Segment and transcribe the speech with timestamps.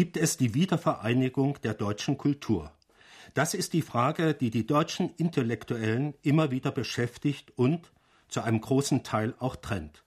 [0.00, 2.72] gibt es die Wiedervereinigung der deutschen Kultur.
[3.34, 7.92] Das ist die Frage, die die deutschen Intellektuellen immer wieder beschäftigt und
[8.26, 10.02] zu einem großen Teil auch trennt.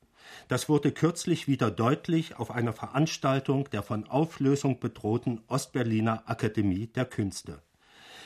[0.47, 7.05] Das wurde kürzlich wieder deutlich auf einer Veranstaltung der von Auflösung bedrohten Ostberliner Akademie der
[7.05, 7.61] Künste.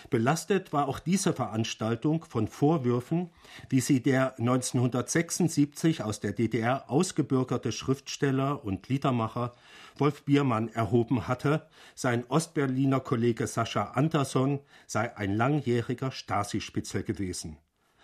[0.10, 3.30] Belastet war auch diese Veranstaltung von Vorwürfen,
[3.70, 9.54] wie sie der 1976 aus der DDR ausgebürgerte Schriftsteller und Liedermacher
[9.98, 17.58] Wolf Biermann erhoben hatte, sein Ostberliner Kollege Sascha Andersson sei ein langjähriger Stasi-Spitzel gewesen.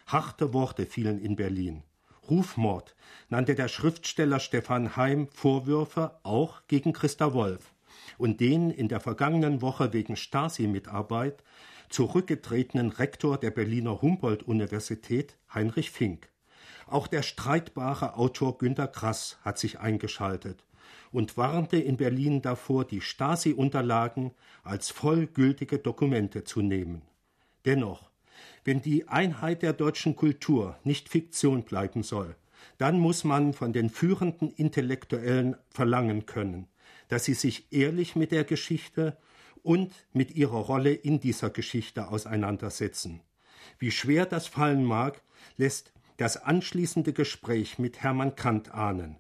[0.08, 1.84] Harte Worte fielen in Berlin.
[2.30, 2.96] Rufmord
[3.30, 7.74] nannte der Schriftsteller Stefan Heim Vorwürfe auch gegen Christa Wolf
[8.18, 11.44] und den in der vergangenen Woche wegen Stasi-Mitarbeit
[11.90, 16.30] zurückgetretenen Rektor der Berliner Humboldt-Universität Heinrich Fink.
[16.88, 20.64] Auch der streitbare Autor Günter Grass hat sich eingeschaltet
[21.12, 24.32] und warnte in Berlin davor, die Stasi-Unterlagen
[24.64, 27.04] als vollgültige Dokumente zu nehmen.
[27.66, 28.10] Dennoch,
[28.66, 32.36] wenn die Einheit der deutschen Kultur nicht Fiktion bleiben soll,
[32.78, 36.68] dann muss man von den führenden Intellektuellen verlangen können,
[37.08, 39.18] dass sie sich ehrlich mit der Geschichte
[39.64, 43.22] und mit ihrer Rolle in dieser Geschichte auseinandersetzen.
[43.80, 45.22] Wie schwer das fallen mag,
[45.58, 49.18] lässt das anschließende Gespräch mit Hermann Kant ahnen.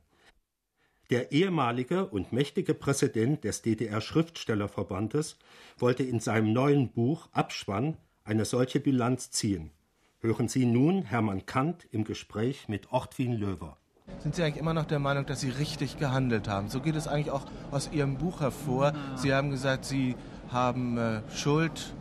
[1.09, 5.38] Der ehemalige und mächtige Präsident des DDR Schriftstellerverbandes
[5.77, 9.72] wollte in seinem neuen Buch Abspann eine solche Bilanz ziehen.
[10.19, 13.78] Hören Sie nun Hermann Kant im Gespräch mit Ortwin Löwer.
[14.19, 16.69] Sind Sie eigentlich immer noch der Meinung, dass Sie richtig gehandelt haben?
[16.69, 18.94] So geht es eigentlich auch aus Ihrem Buch hervor.
[19.16, 20.16] Sie haben gesagt, Sie
[20.54, 21.94] haben äh, Schuld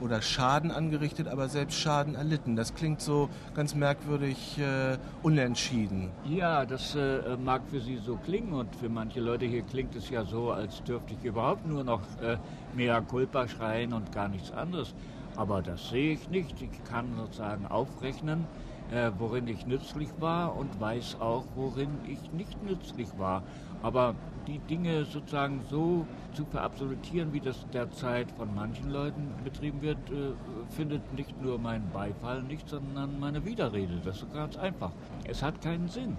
[0.00, 2.56] oder Schaden angerichtet, aber selbst Schaden erlitten.
[2.56, 6.10] Das klingt so ganz merkwürdig äh, unentschieden.
[6.24, 10.08] Ja, das äh, mag für Sie so klingen und für manche Leute hier klingt es
[10.10, 12.36] ja so, als dürfte ich überhaupt nur noch äh,
[12.74, 14.94] mehr Culpa schreien und gar nichts anderes.
[15.36, 16.60] Aber das sehe ich nicht.
[16.62, 18.46] Ich kann sozusagen aufrechnen,
[18.92, 23.42] äh, worin ich nützlich war und weiß auch, worin ich nicht nützlich war.
[23.82, 24.14] Aber
[24.46, 30.32] die Dinge sozusagen so zu verabsolutieren, wie das derzeit von manchen Leuten betrieben wird, äh,
[30.70, 34.00] findet nicht nur mein Beifall nicht, sondern meine Widerrede.
[34.04, 34.92] Das ist ganz einfach.
[35.24, 36.16] Es hat keinen Sinn.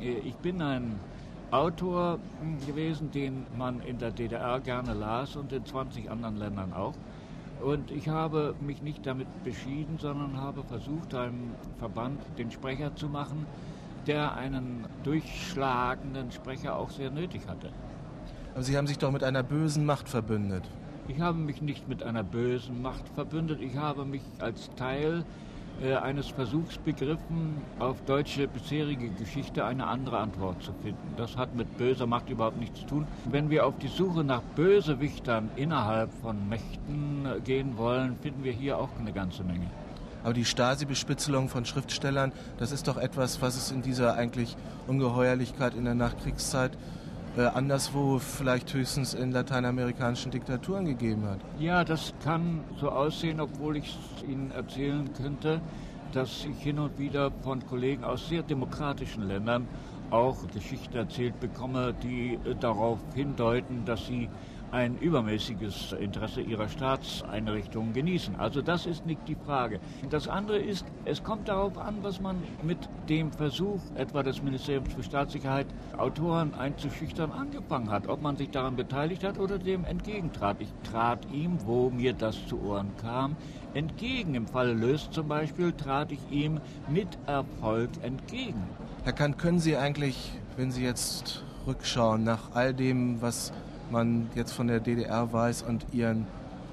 [0.00, 1.00] Äh, ich bin ein
[1.50, 6.72] Autor hm, gewesen, den man in der DDR gerne las und in 20 anderen Ländern
[6.72, 6.94] auch.
[7.62, 13.08] Und ich habe mich nicht damit beschieden, sondern habe versucht, einem Verband den Sprecher zu
[13.08, 13.46] machen,
[14.06, 17.70] der einen durchschlagenden Sprecher auch sehr nötig hatte.
[18.54, 20.64] Aber Sie haben sich doch mit einer bösen Macht verbündet.
[21.08, 23.60] Ich habe mich nicht mit einer bösen Macht verbündet.
[23.60, 25.24] Ich habe mich als Teil
[26.02, 31.14] eines Versuchs begriffen, auf deutsche bisherige Geschichte eine andere Antwort zu finden.
[31.16, 33.06] Das hat mit böser Macht überhaupt nichts zu tun.
[33.30, 38.52] Wenn wir auf die Suche nach Bösewichtern innerhalb von Mächten äh, gehen wollen, finden wir
[38.52, 39.66] hier auch eine ganze Menge.
[40.22, 44.56] Aber die Stasi-Bespitzelung von Schriftstellern, das ist doch etwas, was es in dieser eigentlich
[44.86, 46.72] Ungeheuerlichkeit in der Nachkriegszeit
[47.36, 51.40] äh, anderswo vielleicht höchstens in lateinamerikanischen Diktaturen gegeben hat.
[51.58, 53.96] Ja, das kann so aussehen, obwohl ich
[54.28, 55.60] Ihnen erzählen könnte,
[56.12, 59.68] dass ich hin und wieder von Kollegen aus sehr demokratischen Ländern
[60.10, 64.28] auch Geschichten erzählt bekomme, die äh, darauf hindeuten, dass sie
[64.72, 68.36] ein übermäßiges Interesse ihrer Staatseinrichtungen genießen.
[68.36, 69.80] Also das ist nicht die Frage.
[70.10, 74.92] Das andere ist, es kommt darauf an, was man mit dem Versuch etwa des Ministeriums
[74.94, 75.66] für Staatssicherheit,
[75.96, 78.08] Autoren einzuschüchtern, angefangen hat.
[78.08, 80.56] Ob man sich daran beteiligt hat oder dem entgegentrat.
[80.60, 83.36] Ich trat ihm, wo mir das zu Ohren kam,
[83.74, 84.34] entgegen.
[84.34, 88.62] Im Falle Löst zum Beispiel trat ich ihm mit Erfolg entgegen.
[89.04, 93.52] Herr Kant, können Sie eigentlich, wenn Sie jetzt rückschauen nach all dem, was
[93.90, 96.26] man jetzt von der DDR weiß und ihren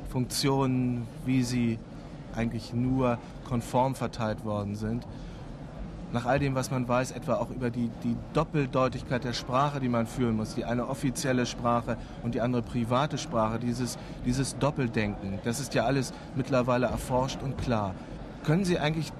[0.09, 1.79] Funktionen, wie sie
[2.35, 3.17] eigentlich nur
[3.47, 5.05] konform verteilt worden sind.
[6.13, 9.89] Nach all dem, was man weiß, etwa auch über die, die Doppeldeutigkeit der Sprache, die
[9.89, 15.39] man führen muss, die eine offizielle Sprache und die andere private Sprache, dieses, dieses Doppeldenken,
[15.43, 17.93] das ist ja alles mittlerweile erforscht und klar.
[18.45, 19.11] Können Sie eigentlich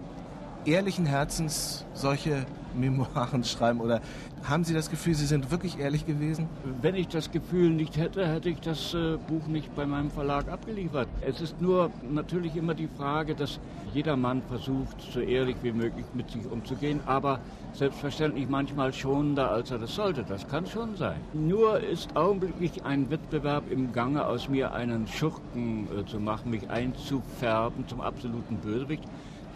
[0.68, 4.02] ehrlichen Herzens solche Memoiren schreiben oder
[4.44, 6.48] haben Sie das Gefühl, Sie sind wirklich ehrlich gewesen?
[6.82, 10.48] Wenn ich das Gefühl nicht hätte, hätte ich das äh, Buch nicht bei meinem Verlag
[10.50, 11.08] abgeliefert.
[11.22, 13.60] Es ist nur natürlich immer die Frage, dass
[13.94, 17.40] jeder Mann versucht, so ehrlich wie möglich mit sich umzugehen, aber
[17.74, 20.24] selbstverständlich manchmal schonender, als er das sollte.
[20.24, 21.18] Das kann schon sein.
[21.34, 26.70] Nur ist augenblicklich ein Wettbewerb im Gange, aus mir einen Schurken äh, zu machen, mich
[26.70, 29.04] einzufärben zum absoluten Bösewicht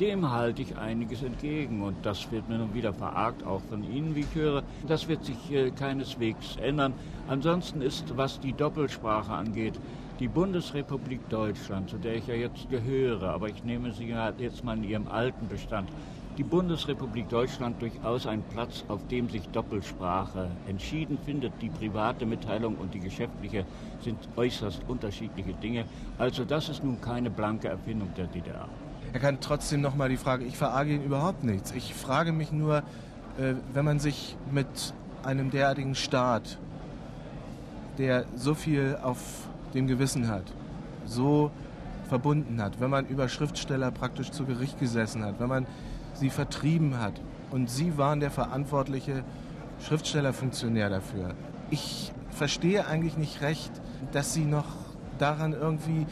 [0.01, 1.83] dem halte ich einiges entgegen.
[1.83, 4.63] Und das wird mir nun wieder verargt, auch von Ihnen, wie ich höre.
[4.87, 6.95] Das wird sich äh, keineswegs ändern.
[7.27, 9.79] Ansonsten ist, was die Doppelsprache angeht,
[10.19, 14.77] die Bundesrepublik Deutschland, zu der ich ja jetzt gehöre, aber ich nehme sie jetzt mal
[14.77, 15.89] in ihrem alten Bestand,
[16.37, 21.53] die Bundesrepublik Deutschland durchaus ein Platz, auf dem sich Doppelsprache entschieden findet.
[21.61, 23.65] Die private Mitteilung und die geschäftliche
[24.01, 25.85] sind äußerst unterschiedliche Dinge.
[26.17, 28.69] Also das ist nun keine blanke Erfindung der DDR.
[29.13, 31.71] Er kann trotzdem noch mal die Frage, ich verarge ihn überhaupt nichts.
[31.71, 32.77] Ich frage mich nur,
[33.37, 34.67] äh, wenn man sich mit
[35.23, 36.57] einem derartigen Staat,
[37.97, 39.17] der so viel auf
[39.73, 40.45] dem Gewissen hat,
[41.05, 41.51] so
[42.07, 45.65] verbunden hat, wenn man über Schriftsteller praktisch zu Gericht gesessen hat, wenn man
[46.13, 47.13] sie vertrieben hat
[47.51, 49.23] und sie waren der verantwortliche
[49.81, 51.35] Schriftstellerfunktionär dafür.
[51.69, 53.71] Ich verstehe eigentlich nicht recht,
[54.11, 54.65] dass sie noch
[55.21, 56.05] daran irgendwie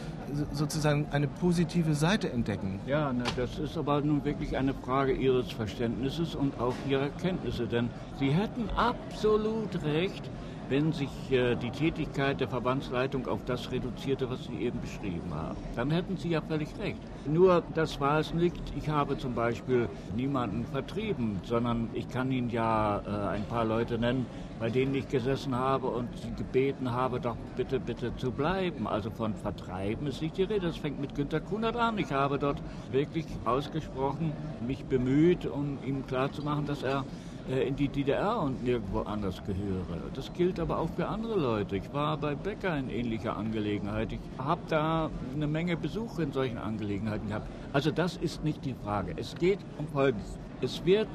[0.53, 2.79] sozusagen eine positive Seite entdecken.
[2.85, 7.65] Ja, na, das ist aber nun wirklich eine Frage Ihres Verständnisses und auch Ihrer Kenntnisse,
[7.67, 7.89] denn
[8.19, 10.29] Sie hätten absolut recht,
[10.69, 15.57] wenn sich äh, die Tätigkeit der Verbandsleitung auf das reduzierte, was Sie eben beschrieben haben.
[15.75, 16.99] Dann hätten Sie ja völlig recht.
[17.25, 18.55] Nur das war es nicht.
[18.77, 23.97] Ich habe zum Beispiel niemanden vertrieben, sondern ich kann Ihnen ja äh, ein paar Leute
[23.97, 24.25] nennen,
[24.59, 28.87] bei denen ich gesessen habe und sie gebeten habe, doch bitte, bitte zu bleiben.
[28.87, 30.67] Also von Vertreiben ist nicht die Rede.
[30.67, 31.97] Das fängt mit Günter Kunert an.
[31.97, 32.61] Ich habe dort
[32.91, 34.33] wirklich ausgesprochen
[34.67, 37.05] mich bemüht, um ihm klarzumachen, dass er
[37.49, 39.99] in die DDR und nirgendwo anders gehöre.
[40.13, 41.77] Das gilt aber auch für andere Leute.
[41.77, 44.11] Ich war bei Becker in ähnlicher Angelegenheit.
[44.11, 47.47] Ich habe da eine Menge Besuche in solchen Angelegenheiten gehabt.
[47.73, 49.13] Also das ist nicht die Frage.
[49.17, 50.37] Es geht um Folgendes.
[50.61, 51.07] Es wird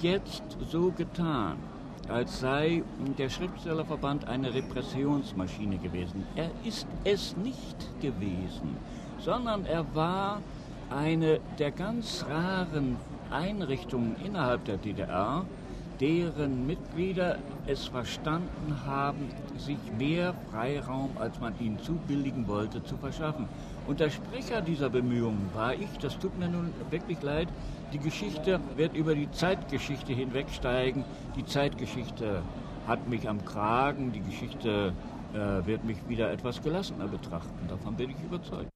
[0.00, 1.56] jetzt so getan,
[2.08, 2.82] als sei
[3.18, 6.24] der Schriftstellerverband eine Repressionsmaschine gewesen.
[6.36, 8.76] Er ist es nicht gewesen,
[9.18, 10.40] sondern er war
[10.90, 12.96] eine der ganz raren
[13.30, 15.44] Einrichtungen innerhalb der DDR,
[16.00, 17.36] deren Mitglieder
[17.66, 23.46] es verstanden haben, sich mehr Freiraum, als man ihnen zubilligen wollte, zu verschaffen.
[23.86, 27.48] Und der Sprecher dieser Bemühungen war ich, das tut mir nun wirklich leid,
[27.92, 31.04] die Geschichte wird über die Zeitgeschichte hinwegsteigen.
[31.36, 32.42] Die Zeitgeschichte
[32.86, 34.92] hat mich am Kragen, die Geschichte
[35.34, 37.68] äh, wird mich wieder etwas gelassener betrachten.
[37.68, 38.68] Davon bin ich überzeugt.